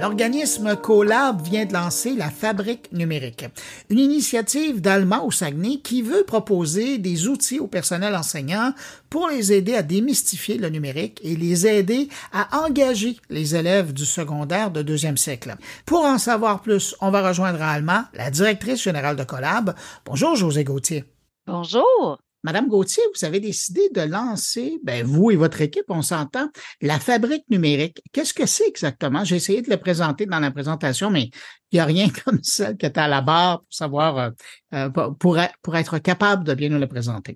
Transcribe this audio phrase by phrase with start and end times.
[0.00, 3.46] L'organisme Colab vient de lancer la Fabrique numérique,
[3.90, 8.74] une initiative d'Alma au Saguenay qui veut proposer des outils au personnel enseignant
[9.08, 14.04] pour les aider à démystifier le numérique et les aider à engager les élèves du
[14.04, 15.54] secondaire de deuxième cycle.
[15.86, 19.74] Pour en savoir plus, on va rejoindre Alma, la directrice générale de Colab.
[20.04, 21.04] Bonjour José Gauthier.
[21.46, 22.18] Bonjour.
[22.44, 26.50] Madame Gauthier, vous avez décidé de lancer, ben vous et votre équipe, on s'entend,
[26.82, 28.02] la fabrique numérique.
[28.12, 29.24] Qu'est-ce que c'est exactement?
[29.24, 31.30] J'ai essayé de le présenter dans la présentation, mais
[31.72, 34.30] il n'y a rien comme celle qui est à la barre pour savoir, euh,
[34.74, 37.34] euh, pour, pour être capable de bien nous le présenter.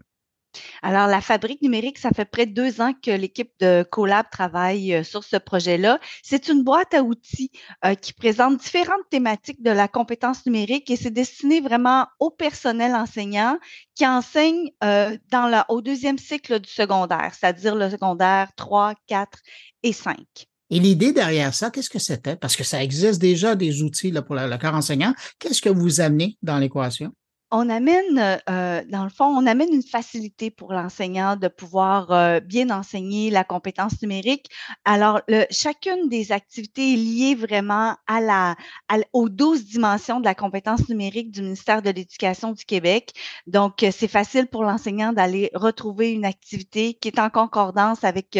[0.82, 4.94] Alors, la fabrique numérique, ça fait près de deux ans que l'équipe de Colab travaille
[4.94, 5.98] euh, sur ce projet-là.
[6.22, 7.50] C'est une boîte à outils
[7.84, 12.94] euh, qui présente différentes thématiques de la compétence numérique et c'est destiné vraiment au personnel
[12.94, 13.58] enseignant
[13.94, 15.16] qui enseigne euh,
[15.68, 19.38] au deuxième cycle du secondaire, c'est-à-dire le secondaire 3, 4
[19.82, 20.16] et 5.
[20.70, 22.36] Et l'idée derrière ça, qu'est-ce que c'était?
[22.36, 25.14] Parce que ça existe déjà des outils pour le corps enseignant.
[25.38, 27.12] Qu'est-ce que vous amenez dans l'équation?
[27.50, 32.40] On amène, euh, dans le fond, on amène une facilité pour l'enseignant de pouvoir euh,
[32.40, 34.50] bien enseigner la compétence numérique.
[34.84, 38.56] Alors, chacune des activités est liée vraiment à la,
[39.14, 43.12] aux 12 dimensions de la compétence numérique du ministère de l'Éducation du Québec.
[43.46, 48.38] Donc, euh, c'est facile pour l'enseignant d'aller retrouver une activité qui est en concordance avec,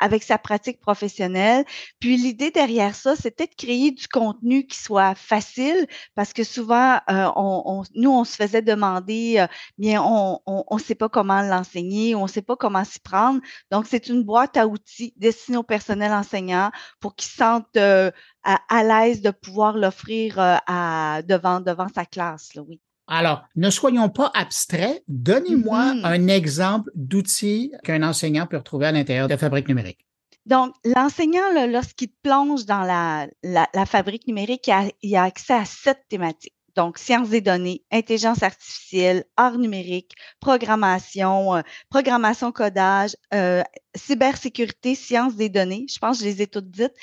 [0.00, 1.64] avec sa pratique professionnelle.
[1.98, 6.98] Puis, l'idée derrière ça, c'était de créer du contenu qui soit facile parce que souvent,
[7.08, 9.46] nous, on se faisait demander, euh,
[9.78, 13.40] bien, on ne sait pas comment l'enseigner, on ne sait pas comment s'y prendre.
[13.70, 16.70] Donc, c'est une boîte à outils destinée au personnel enseignant
[17.00, 18.10] pour qu'ils se sentent euh,
[18.42, 22.54] à, l'aise de pouvoir l'offrir euh, devant, devant sa classe.
[22.54, 22.80] Là, oui.
[23.06, 25.02] Alors, ne soyons pas abstraits.
[25.08, 26.04] Donnez-moi mm-hmm.
[26.04, 30.06] un exemple d'outil qu'un enseignant peut retrouver à l'intérieur de la fabrique numérique.
[30.46, 35.64] Donc, l'enseignant, lorsqu'il plonge dans la, la, fabrique numérique, il a, il a accès à
[35.64, 41.60] sept thématiques donc sciences des données, intelligence artificielle, art numérique, programmation, euh,
[41.90, 43.62] programmation codage, euh,
[43.94, 45.84] cybersécurité, sciences des données.
[45.90, 46.94] Je pense que je les ai toutes dites.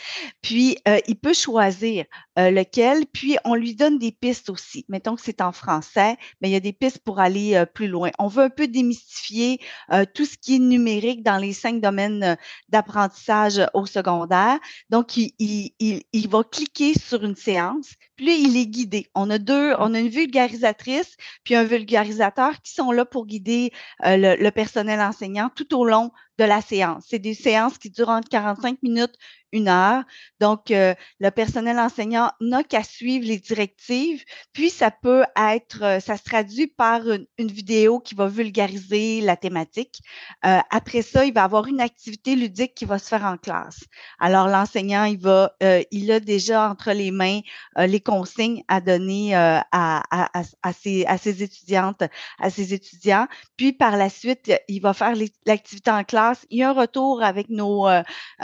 [0.41, 2.05] Puis, euh, il peut choisir
[2.38, 4.85] lequel, puis on lui donne des pistes aussi.
[4.89, 8.11] Mettons que c'est en français, mais il y a des pistes pour aller plus loin.
[8.19, 9.59] On veut un peu démystifier
[10.13, 12.38] tout ce qui est numérique dans les cinq domaines
[12.69, 14.59] d'apprentissage au secondaire.
[14.91, 19.09] Donc, il, va cliquer sur une séance, puis il est guidé.
[19.16, 23.72] On a deux, on a une vulgarisatrice puis un vulgarisateur qui sont là pour guider
[24.05, 27.05] euh, le, le, personnel enseignant tout au long de la séance.
[27.09, 29.15] C'est des séances qui durent entre 45 minutes,
[29.51, 30.03] une heure.
[30.39, 34.23] Donc, euh, le personnel enseignant n'a qu'à suivre les directives.
[34.53, 39.37] Puis, ça peut être, euh, ça se traduit par une, vidéo qui va vulgariser la
[39.37, 40.01] thématique.
[40.45, 43.85] Euh, après ça, il va avoir une activité ludique qui va se faire en classe.
[44.19, 45.53] Alors, l'enseignant, il va,
[45.91, 47.39] il a déjà entre les mains
[47.77, 50.31] les consignes à donner à, à,
[50.61, 52.03] à, ses, à ses étudiantes,
[52.39, 53.27] à ses étudiants.
[53.55, 55.13] Puis, par la suite, il va faire
[55.45, 56.26] l'activité en classe.
[56.49, 57.88] Il y a un retour avec nos,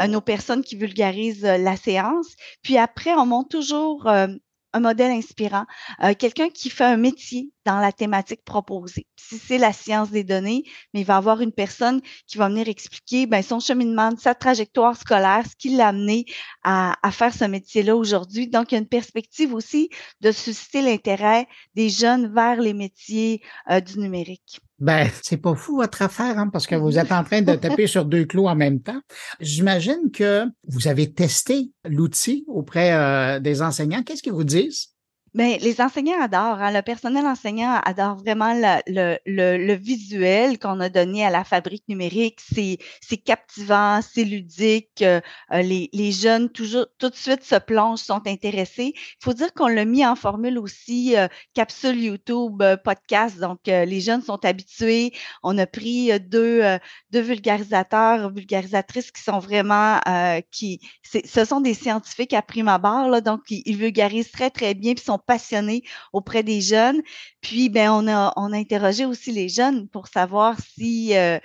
[0.07, 2.35] nos personnes qui vulgarisent euh, la séance.
[2.61, 4.27] Puis après, on monte toujours euh,
[4.75, 5.65] un modèle inspirant,
[6.03, 9.05] euh, quelqu'un qui fait un métier dans la thématique proposée.
[9.15, 10.63] Si c'est la science des données,
[10.93, 14.97] mais il va avoir une personne qui va venir expliquer ben, son cheminement, sa trajectoire
[14.97, 16.25] scolaire, ce qui l'a amené
[16.63, 18.47] à, à, faire ce métier-là aujourd'hui.
[18.47, 19.89] Donc, il y a une perspective aussi
[20.21, 23.41] de susciter l'intérêt des jeunes vers les métiers
[23.85, 24.59] du numérique.
[24.83, 27.87] Ben, c'est pas fou votre affaire, hein, parce que vous êtes en train de taper
[27.87, 28.99] sur deux clous en même temps.
[29.39, 34.03] J'imagine que vous avez testé l'outil auprès euh, des enseignants.
[34.03, 34.92] Qu'est-ce qu'ils vous disent?
[35.35, 40.79] Mais les enseignants adorent, hein, le personnel enseignant adore vraiment le, le, le, visuel qu'on
[40.79, 42.39] a donné à la fabrique numérique.
[42.39, 45.01] C'est, c'est captivant, c'est ludique.
[45.01, 45.21] Euh,
[45.51, 48.93] les, les jeunes toujours tout de suite se plongent, sont intéressés.
[48.95, 53.39] Il faut dire qu'on l'a mis en formule aussi euh, capsule YouTube, euh, podcast.
[53.39, 55.13] Donc les jeunes sont habitués.
[55.41, 56.61] On a pris deux,
[57.09, 59.99] deux vulgarisateurs, vulgarisatrices qui sont vraiment
[60.51, 64.73] qui, ce sont des scientifiques à prime abord, là, donc ils, ils vulgarisent très très
[64.73, 65.83] bien, puis sont passionnés
[66.13, 67.01] auprès des jeunes.
[67.41, 71.39] Puis, ben, on a, on a interrogé aussi les jeunes pour savoir si, euh,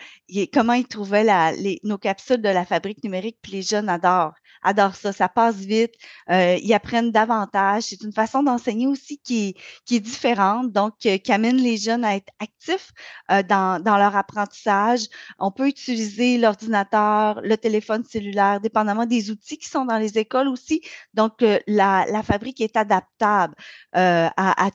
[0.52, 3.38] comment ils trouvaient la, les, nos capsules de la fabrique numérique.
[3.42, 5.12] Puis les jeunes adorent, adorent ça.
[5.12, 5.94] Ça passe vite.
[6.30, 7.84] Euh, ils apprennent davantage.
[7.84, 12.04] C'est une façon d'enseigner aussi qui qui est différente, donc euh, qui amène les jeunes
[12.04, 12.92] à être actifs
[13.28, 15.06] dans, dans leur apprentissage.
[15.38, 20.48] On peut utiliser l'ordinateur, le téléphone cellulaire, dépendamment des outils qui sont dans les écoles
[20.48, 20.82] aussi.
[21.14, 23.54] Donc, la, la fabrique est adaptable.
[23.96, 24.70] Euh, à,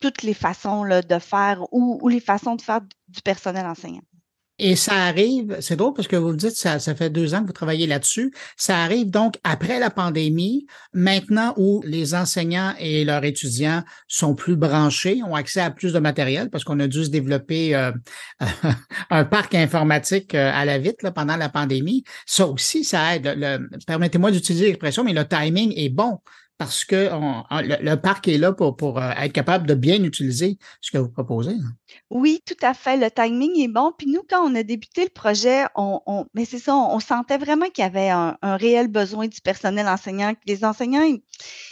[0.00, 4.02] toutes les façons de faire ou, les façons de faire du personnel enseignant.
[4.60, 7.48] Et ça arrive, c'est drôle parce que vous dites, ça, ça fait deux ans que
[7.48, 8.32] vous travaillez là-dessus.
[8.56, 14.54] Ça arrive donc après la pandémie, maintenant où les enseignants et leurs étudiants sont plus
[14.54, 17.90] branchés, ont accès à plus de matériel parce qu'on a dû se développer euh,
[19.10, 22.04] un parc informatique euh, à la vite pendant la pandémie.
[22.24, 23.68] Ça aussi, ça aide.
[23.88, 26.20] Permettez-moi d'utiliser l'expression, mais le timing est bon
[26.58, 27.10] parce que
[27.50, 31.56] le, parc est là pour, euh, être capable de bien utiliser ce que vous proposez.
[32.10, 32.96] Oui, tout à fait.
[32.96, 33.92] Le timing est bon.
[33.96, 37.66] Puis nous, quand on a débuté le projet, on, mais c'est ça, on, sentait vraiment
[37.70, 40.32] qu'il y avait un, réel besoin du personnel enseignant.
[40.46, 41.22] Les enseignants, ils,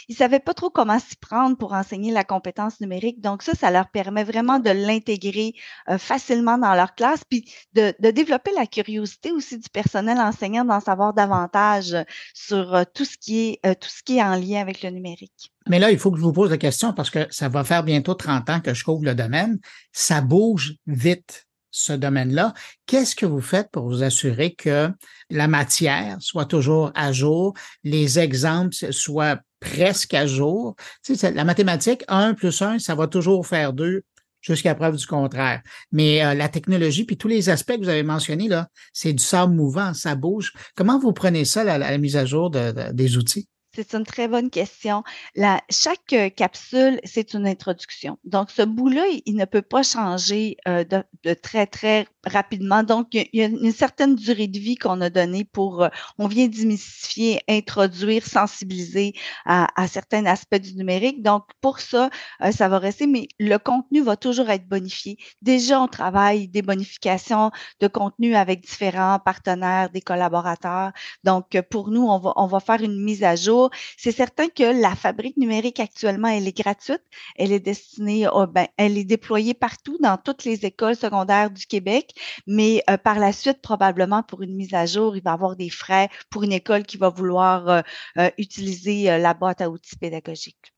[0.09, 3.21] ne savaient pas trop comment s'y prendre pour enseigner la compétence numérique.
[3.21, 5.53] Donc ça, ça leur permet vraiment de l'intégrer
[5.89, 10.79] euh, facilement dans leur classe, puis de, développer la curiosité aussi du personnel enseignant d'en
[10.79, 11.95] savoir davantage
[12.33, 15.52] sur euh, tout ce qui est tout ce qui est en lien avec le numérique.
[15.69, 17.83] Mais là, il faut que je vous pose la question parce que ça va faire
[17.83, 19.59] bientôt 30 ans que je couvre le domaine.
[19.91, 22.53] Ça bouge vite, ce domaine-là.
[22.85, 24.89] Qu'est-ce que vous faites pour vous assurer que
[25.29, 30.75] la matière soit toujours à jour, les exemples soient presque à jour?
[31.03, 34.03] Tu sais, la mathématique, 1 plus 1, ça va toujours faire 2
[34.41, 35.61] jusqu'à preuve du contraire.
[35.91, 39.23] Mais euh, la technologie, puis tous les aspects que vous avez mentionnés, là, c'est du
[39.23, 40.53] sable mouvant, ça bouge.
[40.75, 43.47] Comment vous prenez ça, la, mise à jour des outils?
[43.75, 45.03] C'est une très bonne question.
[45.35, 48.19] La, chaque euh, capsule, c'est une introduction.
[48.23, 52.83] Donc, ce bout-là, il, ne peut pas changer euh, de, de, très, très rapidement.
[52.83, 56.27] Donc, il y a une certaine durée de vie qu'on a donnée pour, euh, on
[56.27, 59.13] vient démystifier, introduire, sensibiliser
[59.45, 61.21] à, à, certains aspects du numérique.
[61.21, 62.09] Donc, pour ça,
[62.41, 65.17] euh, ça va rester, mais le contenu va toujours être bonifié.
[65.41, 70.91] Déjà, on travaille des bonifications de contenu avec différents partenaires, des collaborateurs.
[71.23, 73.69] Donc, pour nous, on va, on va faire une mise à jour.
[73.97, 77.01] C'est certain que la fabrique numérique actuellement, elle est gratuite.
[77.35, 82.12] Elle est destinée, ben, elle est déployée partout dans toutes les écoles secondaires du Québec
[82.47, 85.55] mais euh, par la suite, probablement pour une mise à jour, il va y avoir
[85.55, 87.81] des frais pour une école qui va vouloir euh,
[88.17, 90.73] euh, utiliser la boîte à outils pédagogique.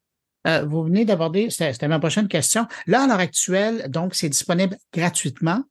[0.65, 2.67] vous venez d'aborder, c'était ma prochaine question.
[2.87, 5.63] Là, à l'heure actuelle, donc, c'est disponible gratuitement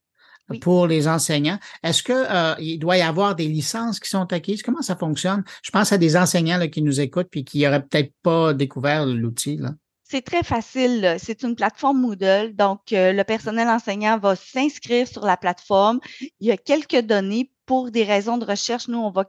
[0.61, 1.58] pour les enseignants.
[1.82, 4.62] Est-ce que il doit y avoir des licences qui sont acquises?
[4.62, 5.43] Comment ça fonctionne?
[5.62, 9.06] Je pense à des enseignants là, qui nous écoutent puis qui n'auraient peut-être pas découvert
[9.06, 9.56] l'outil.
[9.56, 9.70] Là.
[10.05, 11.17] C'est très facile.
[11.19, 12.55] C'est une plateforme Moodle.
[12.55, 15.99] Donc, euh, le personnel enseignant va s'inscrire sur la plateforme.
[16.41, 18.89] Il y a quelques données pour des raisons de recherche.
[18.89, 19.25] Nous, on va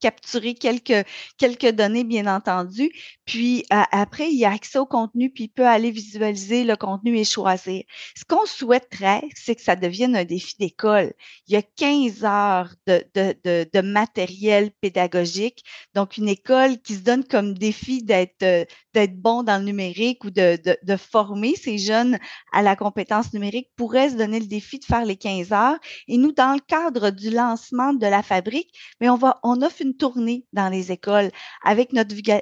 [0.00, 1.06] capturer quelques,
[1.38, 2.90] quelques données, bien entendu.
[3.26, 7.18] Puis après, il y a accès au contenu, puis il peut aller visualiser le contenu
[7.18, 7.82] et choisir.
[8.14, 11.12] Ce qu'on souhaiterait, c'est que ça devienne un défi d'école.
[11.48, 15.64] Il y a 15 heures de, de, de, de, matériel pédagogique.
[15.94, 20.30] Donc, une école qui se donne comme défi d'être d'être bon dans le numérique ou
[20.30, 22.18] de, de, former ces jeunes
[22.52, 25.76] à la compétence numérique pourrait se donner le défi de faire les 15 heures.
[26.08, 29.82] Et nous, dans le cadre du lancement de la fabrique, mais on va, on offre
[29.82, 31.30] une tournée dans les écoles
[31.62, 32.40] avec notre euh,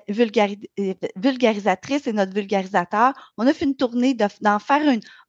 [1.17, 3.13] vulgarisatrice et notre vulgarisateur.
[3.37, 4.83] On a fait une tournée d'en faire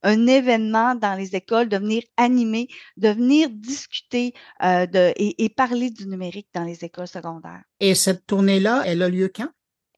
[0.03, 4.33] un événement dans les écoles, de venir animer, de venir discuter
[4.63, 7.63] euh, et parler du numérique dans les écoles secondaires.
[7.79, 9.49] Et cette tournée-là, elle a lieu quand?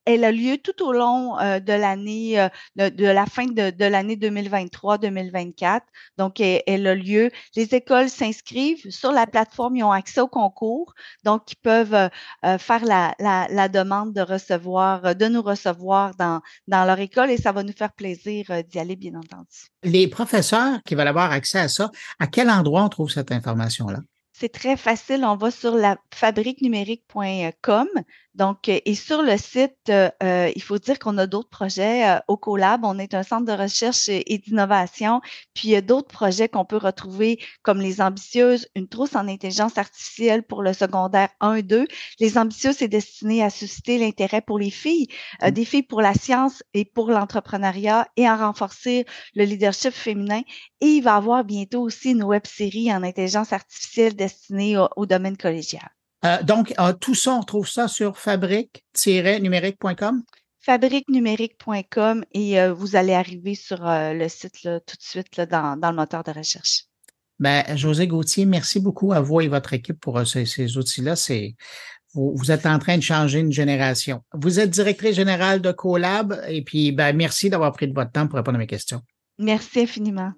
[0.08, 4.16] Elle a lieu tout au long euh, de l'année, euh, de, la fin de, l'année
[4.16, 5.80] 2023-2024.
[6.16, 7.30] Donc, elle, a lieu.
[7.54, 10.94] Les écoles s'inscrivent sur la plateforme, ils ont accès au concours,
[11.24, 16.98] donc ils peuvent euh, faire la, demande de recevoir, de nous recevoir dans, dans leur
[16.98, 19.68] école et ça va nous faire plaisir d'y aller, bien entendu.
[19.82, 23.98] Les professeurs qui veulent avoir accès à ça, à quel endroit on trouve cette information-là?
[24.40, 25.24] C'est très facile.
[25.24, 27.88] On va sur la fabriquenumérique.com.
[28.38, 32.20] Donc, euh, et sur le site, euh, euh, il faut dire qu'on a d'autres projets
[32.28, 32.84] au CoLab.
[32.84, 35.20] On est un centre de recherche et, d'innovation.
[35.54, 39.26] Puis, il y a d'autres projets qu'on peut retrouver comme les ambitieuses, une trousse en
[39.26, 41.88] intelligence artificielle pour le secondaire 1 2.
[42.20, 45.08] Les ambitieuses, c'est destiné à susciter l'intérêt pour les filles,
[45.42, 45.50] mmh.
[45.50, 49.04] des filles pour la science et pour l'entrepreneuriat et à renforcer
[49.34, 50.42] le leadership féminin.
[50.80, 55.06] Et il va y avoir bientôt aussi une web série en intelligence artificielle destinée au,
[55.06, 55.97] domaine collégial.
[56.24, 60.22] Euh, donc, euh, tout ça, on trouve ça sur fabrique-numérique.com?
[60.60, 66.24] fabriquenumérique.com et euh, vous allez arriver sur le site tout de suite dans, le moteur
[66.24, 66.84] de recherche.
[67.38, 71.16] Ben, José Gauthier, merci beaucoup à vous et votre équipe pour ces, outils-là.
[71.16, 71.54] C'est
[72.12, 74.22] vous, vous, êtes en train de changer une génération.
[74.34, 78.26] Vous êtes directrice générale de CoLab et puis ben, merci d'avoir pris de votre temps
[78.26, 79.00] pour répondre à mes questions.
[79.38, 80.32] Merci infiniment.